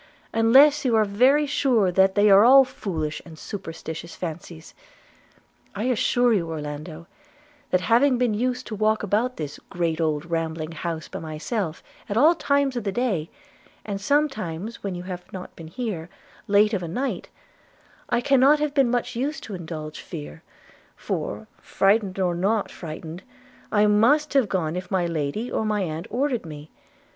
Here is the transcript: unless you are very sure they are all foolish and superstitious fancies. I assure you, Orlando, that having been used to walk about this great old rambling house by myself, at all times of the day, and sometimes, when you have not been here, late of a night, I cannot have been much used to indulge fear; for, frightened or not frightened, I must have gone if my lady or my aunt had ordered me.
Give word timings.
unless 0.33 0.83
you 0.83 0.95
are 0.95 1.05
very 1.05 1.45
sure 1.45 1.91
they 1.91 2.27
are 2.27 2.43
all 2.43 2.65
foolish 2.65 3.21
and 3.23 3.37
superstitious 3.37 4.15
fancies. 4.15 4.73
I 5.75 5.83
assure 5.83 6.33
you, 6.33 6.49
Orlando, 6.49 7.05
that 7.69 7.81
having 7.81 8.17
been 8.17 8.33
used 8.33 8.65
to 8.65 8.75
walk 8.75 9.03
about 9.03 9.37
this 9.37 9.59
great 9.69 10.01
old 10.01 10.25
rambling 10.25 10.71
house 10.71 11.07
by 11.07 11.19
myself, 11.19 11.83
at 12.09 12.17
all 12.17 12.33
times 12.33 12.75
of 12.75 12.83
the 12.83 12.91
day, 12.91 13.29
and 13.85 14.01
sometimes, 14.01 14.81
when 14.81 14.95
you 14.95 15.03
have 15.03 15.31
not 15.31 15.55
been 15.55 15.67
here, 15.67 16.09
late 16.47 16.73
of 16.73 16.81
a 16.81 16.87
night, 16.87 17.29
I 18.09 18.21
cannot 18.21 18.57
have 18.57 18.73
been 18.73 18.89
much 18.89 19.15
used 19.15 19.43
to 19.43 19.53
indulge 19.53 19.99
fear; 20.01 20.41
for, 20.95 21.45
frightened 21.57 22.17
or 22.17 22.33
not 22.33 22.71
frightened, 22.71 23.21
I 23.71 23.85
must 23.85 24.33
have 24.33 24.49
gone 24.49 24.75
if 24.75 24.89
my 24.89 25.05
lady 25.05 25.51
or 25.51 25.63
my 25.63 25.81
aunt 25.83 26.07
had 26.07 26.15
ordered 26.15 26.43
me. 26.43 26.71